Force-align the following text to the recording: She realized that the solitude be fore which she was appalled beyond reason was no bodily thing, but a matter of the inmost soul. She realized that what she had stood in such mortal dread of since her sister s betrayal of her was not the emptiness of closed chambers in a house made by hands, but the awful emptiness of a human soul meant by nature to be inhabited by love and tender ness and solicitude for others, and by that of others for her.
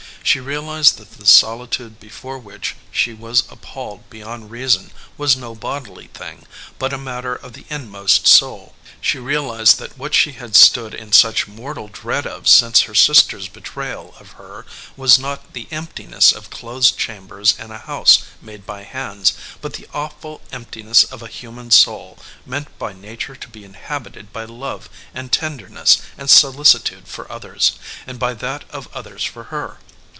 She 0.23 0.39
realized 0.39 0.97
that 0.97 1.13
the 1.13 1.25
solitude 1.25 1.99
be 1.99 2.07
fore 2.07 2.37
which 2.37 2.75
she 2.91 3.11
was 3.11 3.41
appalled 3.49 4.07
beyond 4.11 4.51
reason 4.51 4.91
was 5.17 5.35
no 5.35 5.55
bodily 5.55 6.07
thing, 6.13 6.45
but 6.77 6.93
a 6.93 6.97
matter 6.97 7.33
of 7.33 7.53
the 7.53 7.65
inmost 7.71 8.27
soul. 8.27 8.75
She 9.01 9.17
realized 9.17 9.79
that 9.79 9.97
what 9.97 10.13
she 10.13 10.33
had 10.33 10.55
stood 10.55 10.93
in 10.93 11.11
such 11.11 11.47
mortal 11.47 11.87
dread 11.91 12.27
of 12.27 12.47
since 12.47 12.81
her 12.81 12.93
sister 12.93 13.39
s 13.39 13.47
betrayal 13.47 14.13
of 14.19 14.33
her 14.33 14.67
was 14.95 15.17
not 15.17 15.53
the 15.53 15.67
emptiness 15.71 16.31
of 16.31 16.51
closed 16.51 16.99
chambers 16.99 17.55
in 17.57 17.71
a 17.71 17.79
house 17.79 18.21
made 18.43 18.63
by 18.63 18.83
hands, 18.83 19.33
but 19.59 19.73
the 19.73 19.87
awful 19.91 20.39
emptiness 20.51 21.03
of 21.03 21.23
a 21.23 21.27
human 21.27 21.71
soul 21.71 22.19
meant 22.45 22.69
by 22.77 22.93
nature 22.93 23.35
to 23.35 23.47
be 23.49 23.63
inhabited 23.65 24.31
by 24.31 24.43
love 24.45 24.87
and 25.15 25.31
tender 25.31 25.67
ness 25.67 25.97
and 26.15 26.29
solicitude 26.29 27.07
for 27.07 27.29
others, 27.29 27.73
and 28.05 28.19
by 28.19 28.35
that 28.35 28.63
of 28.69 28.87
others 28.93 29.23
for 29.23 29.45
her. 29.45 29.79